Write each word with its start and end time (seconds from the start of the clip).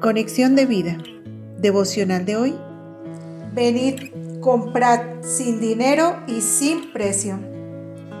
Conexión 0.00 0.56
de 0.56 0.64
vida. 0.64 0.96
Devocional 1.58 2.24
de 2.24 2.34
hoy. 2.34 2.58
Venid, 3.52 4.40
comprad 4.40 5.20
sin 5.20 5.60
dinero 5.60 6.16
y 6.26 6.40
sin 6.40 6.90
precio. 6.90 7.38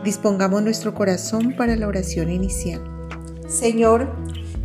Dispongamos 0.04 0.62
nuestro 0.62 0.94
corazón 0.94 1.54
para 1.56 1.76
la 1.76 1.88
oración 1.88 2.30
inicial. 2.30 2.82
Señor, 3.48 4.14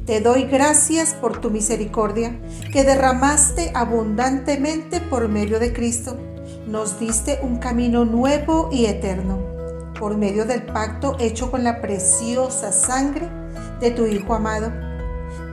te 0.05 0.19
doy 0.19 0.43
gracias 0.43 1.13
por 1.13 1.39
tu 1.39 1.51
misericordia 1.51 2.37
que 2.73 2.83
derramaste 2.83 3.71
abundantemente 3.73 4.99
por 4.99 5.29
medio 5.29 5.57
de 5.57 5.71
Cristo. 5.71 6.17
Nos 6.67 6.99
diste 6.99 7.39
un 7.41 7.59
camino 7.59 8.03
nuevo 8.03 8.67
y 8.73 8.87
eterno 8.87 9.39
por 9.97 10.17
medio 10.17 10.43
del 10.43 10.63
pacto 10.63 11.15
hecho 11.21 11.49
con 11.49 11.63
la 11.63 11.81
preciosa 11.81 12.73
sangre 12.73 13.29
de 13.79 13.91
tu 13.91 14.05
Hijo 14.05 14.33
amado. 14.33 14.69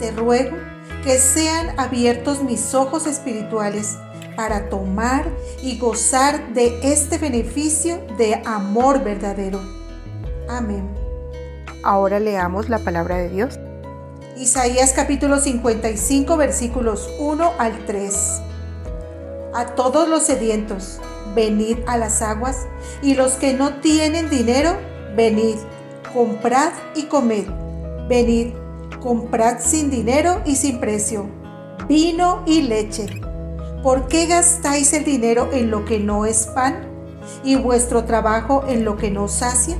Te 0.00 0.10
ruego 0.10 0.71
que 1.02 1.18
sean 1.18 1.78
abiertos 1.78 2.42
mis 2.42 2.74
ojos 2.74 3.06
espirituales 3.06 3.96
para 4.36 4.68
tomar 4.68 5.26
y 5.62 5.78
gozar 5.78 6.54
de 6.54 6.78
este 6.82 7.18
beneficio 7.18 8.00
de 8.16 8.40
amor 8.46 9.02
verdadero. 9.02 9.60
Amén. 10.48 10.88
Ahora 11.82 12.20
leamos 12.20 12.68
la 12.68 12.78
palabra 12.78 13.16
de 13.16 13.28
Dios. 13.28 13.58
Isaías 14.36 14.92
capítulo 14.94 15.38
55 15.38 16.36
versículos 16.36 17.10
1 17.18 17.52
al 17.58 17.84
3. 17.84 18.40
A 19.54 19.66
todos 19.74 20.08
los 20.08 20.22
sedientos, 20.22 21.00
venid 21.34 21.78
a 21.86 21.98
las 21.98 22.22
aguas, 22.22 22.66
y 23.02 23.14
los 23.14 23.32
que 23.32 23.52
no 23.52 23.80
tienen 23.80 24.30
dinero, 24.30 24.76
venid, 25.14 25.56
comprad 26.14 26.72
y 26.94 27.04
comed. 27.04 27.44
Venid, 28.08 28.54
comprad 29.02 29.58
sin 29.58 29.90
dinero 29.90 30.40
y 30.46 30.54
sin 30.54 30.78
precio, 30.78 31.26
vino 31.88 32.42
y 32.46 32.62
leche. 32.62 33.20
¿Por 33.82 34.06
qué 34.06 34.26
gastáis 34.26 34.92
el 34.92 35.04
dinero 35.04 35.48
en 35.52 35.72
lo 35.72 35.84
que 35.84 35.98
no 35.98 36.24
es 36.24 36.46
pan 36.46 36.86
y 37.42 37.56
vuestro 37.56 38.04
trabajo 38.04 38.64
en 38.68 38.84
lo 38.84 38.96
que 38.96 39.10
no 39.10 39.26
sacia? 39.26 39.76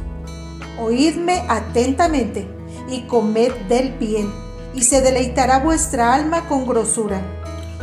Oídme 0.80 1.44
atentamente 1.48 2.48
y 2.91 3.02
comed 3.02 3.52
del 3.69 3.92
bien, 3.92 4.28
y 4.74 4.83
se 4.83 5.00
deleitará 5.00 5.61
vuestra 5.61 6.14
alma 6.14 6.48
con 6.48 6.66
grosura. 6.66 7.22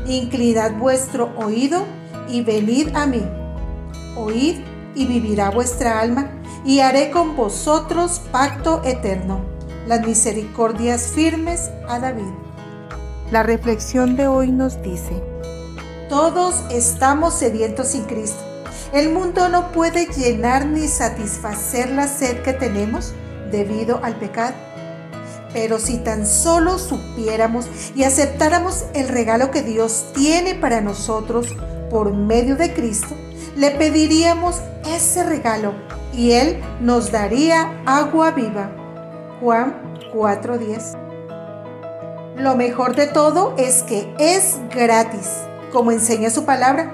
Inclinad 0.08 0.73
vuestro 0.73 1.31
oído 1.38 1.85
y 2.28 2.41
venid 2.41 2.94
a 2.95 3.06
mí. 3.06 3.23
Oíd 4.17 4.58
y 4.94 5.06
vivirá 5.06 5.52
vuestra 5.52 6.02
alma, 6.02 6.31
y 6.66 6.81
haré 6.81 7.11
con 7.11 7.38
vosotros 7.38 8.22
pacto 8.31 8.81
eterno 8.83 9.58
las 9.88 10.05
misericordias 10.05 11.08
firmes 11.08 11.69
a 11.88 11.99
David. 11.99 12.31
La 13.31 13.44
reflexión 13.44 14.16
de 14.16 14.27
hoy 14.27 14.52
nos 14.52 14.81
dice, 14.81 15.23
todos 16.09 16.63
estamos 16.72 17.35
sedientos 17.35 17.89
sin 17.89 18.03
Cristo. 18.05 18.44
El 18.91 19.09
mundo 19.09 19.50
no 19.50 19.72
puede 19.72 20.07
llenar 20.07 20.66
ni 20.66 20.88
satisfacer 20.88 21.91
la 21.91 22.07
sed 22.07 22.41
que 22.41 22.53
tenemos 22.53 23.13
debido 23.52 24.03
al 24.03 24.16
pecado. 24.16 24.55
Pero 25.53 25.80
si 25.80 25.97
tan 25.97 26.25
solo 26.25 26.80
supiéramos 26.80 27.67
y 27.95 28.03
aceptáramos 28.03 28.85
el 28.94 29.07
regalo 29.07 29.52
que 29.52 29.61
Dios 29.61 30.07
tiene 30.13 30.55
para 30.55 30.81
nosotros 30.81 31.55
por 31.89 32.13
medio 32.13 32.55
de 32.55 32.73
Cristo, 32.73 33.16
le 33.55 33.72
pediríamos 33.72 34.61
ese 34.88 35.23
regalo 35.23 35.73
y 36.13 36.31
Él 36.31 36.59
nos 36.81 37.11
daría 37.11 37.81
agua 37.85 38.31
viva. 38.31 38.78
Juan 39.39 39.97
4:10. 40.13 40.97
Lo 42.35 42.55
mejor 42.55 42.95
de 42.95 43.07
todo 43.07 43.53
es 43.57 43.83
que 43.83 44.13
es 44.17 44.57
gratis, 44.73 45.29
como 45.71 45.91
enseña 45.91 46.29
su 46.29 46.45
palabra, 46.45 46.91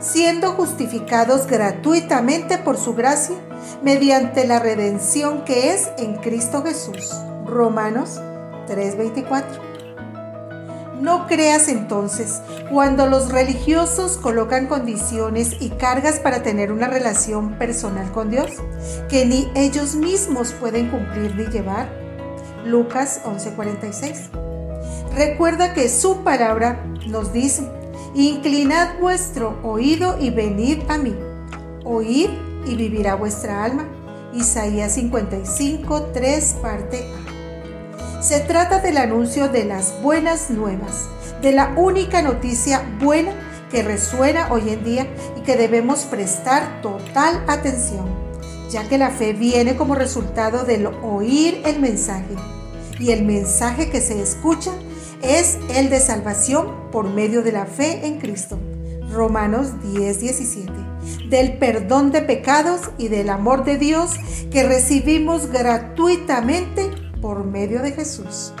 siendo 0.00 0.52
justificados 0.52 1.46
gratuitamente 1.46 2.58
por 2.58 2.76
su 2.76 2.94
gracia 2.94 3.36
mediante 3.82 4.46
la 4.46 4.58
redención 4.58 5.44
que 5.44 5.72
es 5.72 5.90
en 5.98 6.16
Cristo 6.16 6.62
Jesús. 6.62 7.10
Romanos 7.46 8.20
3:24. 8.66 9.69
No 11.00 11.26
creas 11.26 11.68
entonces 11.68 12.42
cuando 12.70 13.06
los 13.06 13.32
religiosos 13.32 14.18
colocan 14.18 14.66
condiciones 14.66 15.56
y 15.58 15.70
cargas 15.70 16.20
para 16.20 16.42
tener 16.42 16.70
una 16.72 16.88
relación 16.88 17.54
personal 17.54 18.12
con 18.12 18.30
Dios 18.30 18.50
que 19.08 19.24
ni 19.24 19.50
ellos 19.54 19.94
mismos 19.94 20.52
pueden 20.52 20.90
cumplir 20.90 21.34
ni 21.36 21.46
llevar. 21.46 21.88
Lucas 22.66 23.22
11:46. 23.24 24.28
Recuerda 25.16 25.72
que 25.72 25.88
su 25.88 26.22
palabra 26.22 26.84
nos 27.06 27.32
dice, 27.32 27.66
inclinad 28.14 28.98
vuestro 29.00 29.58
oído 29.62 30.18
y 30.20 30.28
venid 30.28 30.80
a 30.88 30.98
mí. 30.98 31.16
Oíd 31.82 32.28
y 32.66 32.76
vivirá 32.76 33.14
vuestra 33.14 33.64
alma. 33.64 33.88
Isaías 34.34 34.92
55, 34.92 36.10
3, 36.12 36.56
parte 36.60 36.98
A. 36.98 37.39
Se 38.20 38.40
trata 38.40 38.80
del 38.80 38.98
anuncio 38.98 39.48
de 39.48 39.64
las 39.64 40.02
buenas 40.02 40.50
nuevas, 40.50 41.08
de 41.40 41.52
la 41.52 41.72
única 41.74 42.20
noticia 42.20 42.82
buena 43.00 43.32
que 43.70 43.82
resuena 43.82 44.52
hoy 44.52 44.68
en 44.68 44.84
día 44.84 45.06
y 45.38 45.40
que 45.40 45.56
debemos 45.56 46.00
prestar 46.00 46.82
total 46.82 47.42
atención, 47.48 48.04
ya 48.68 48.86
que 48.86 48.98
la 48.98 49.08
fe 49.08 49.32
viene 49.32 49.74
como 49.74 49.94
resultado 49.94 50.64
del 50.64 50.86
oír 50.86 51.62
el 51.64 51.80
mensaje. 51.80 52.34
Y 52.98 53.12
el 53.12 53.24
mensaje 53.24 53.88
que 53.88 54.02
se 54.02 54.20
escucha 54.20 54.72
es 55.22 55.56
el 55.74 55.88
de 55.88 56.00
salvación 56.00 56.90
por 56.92 57.08
medio 57.08 57.42
de 57.42 57.52
la 57.52 57.64
fe 57.64 58.06
en 58.06 58.18
Cristo. 58.18 58.58
Romanos 59.10 59.80
10, 59.94 60.20
17. 60.20 60.70
Del 61.30 61.56
perdón 61.56 62.12
de 62.12 62.20
pecados 62.20 62.82
y 62.98 63.08
del 63.08 63.30
amor 63.30 63.64
de 63.64 63.78
Dios 63.78 64.16
que 64.50 64.62
recibimos 64.62 65.46
gratuitamente 65.46 66.90
por 67.20 67.44
medio 67.44 67.82
de 67.82 67.92
Jesús. 67.92 68.52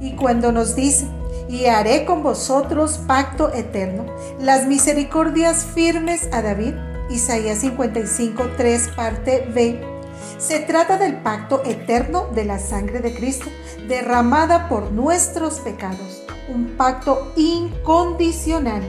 Y 0.00 0.14
cuando 0.16 0.52
nos 0.52 0.76
dice, 0.76 1.06
y 1.48 1.66
haré 1.66 2.04
con 2.04 2.22
vosotros 2.22 2.98
pacto 3.06 3.52
eterno, 3.52 4.06
las 4.40 4.66
misericordias 4.66 5.64
firmes 5.64 6.28
a 6.32 6.42
David, 6.42 6.74
Isaías 7.10 7.60
55, 7.60 8.50
3, 8.56 8.88
parte 8.96 9.48
B, 9.54 9.80
se 10.38 10.60
trata 10.60 10.98
del 10.98 11.16
pacto 11.16 11.62
eterno 11.64 12.28
de 12.34 12.44
la 12.44 12.58
sangre 12.58 13.00
de 13.00 13.14
Cristo, 13.14 13.46
derramada 13.88 14.68
por 14.68 14.92
nuestros 14.92 15.60
pecados, 15.60 16.24
un 16.52 16.76
pacto 16.76 17.32
incondicional 17.36 18.82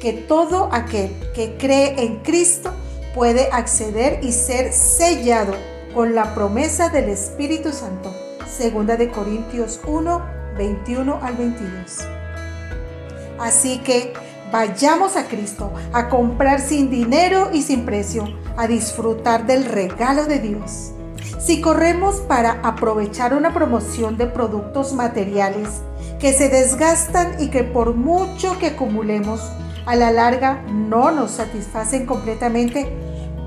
que 0.00 0.12
todo 0.12 0.68
aquel 0.72 1.14
que 1.34 1.56
cree 1.56 2.04
en 2.04 2.20
Cristo 2.20 2.72
puede 3.14 3.48
acceder 3.52 4.20
y 4.22 4.32
ser 4.32 4.72
sellado 4.72 5.54
con 5.94 6.14
la 6.14 6.34
promesa 6.34 6.88
del 6.88 7.08
Espíritu 7.08 7.72
Santo. 7.72 8.14
Segunda 8.46 8.96
de 8.96 9.10
Corintios 9.10 9.80
1, 9.86 10.22
21 10.56 11.18
al 11.22 11.36
22. 11.36 12.06
Así 13.38 13.78
que 13.78 14.12
vayamos 14.52 15.16
a 15.16 15.28
Cristo 15.28 15.72
a 15.92 16.08
comprar 16.08 16.60
sin 16.60 16.90
dinero 16.90 17.50
y 17.52 17.62
sin 17.62 17.84
precio, 17.84 18.24
a 18.56 18.66
disfrutar 18.66 19.46
del 19.46 19.64
regalo 19.64 20.24
de 20.26 20.40
Dios. 20.40 20.92
Si 21.38 21.60
corremos 21.60 22.16
para 22.16 22.60
aprovechar 22.62 23.34
una 23.34 23.54
promoción 23.54 24.16
de 24.16 24.26
productos 24.26 24.92
materiales 24.92 25.68
que 26.18 26.32
se 26.32 26.48
desgastan 26.48 27.40
y 27.40 27.48
que 27.48 27.62
por 27.62 27.94
mucho 27.94 28.58
que 28.58 28.68
acumulemos, 28.68 29.40
a 29.86 29.96
la 29.96 30.10
larga 30.10 30.62
no 30.70 31.10
nos 31.10 31.30
satisfacen 31.30 32.04
completamente, 32.04 32.92